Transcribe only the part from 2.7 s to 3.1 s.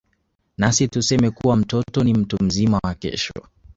wa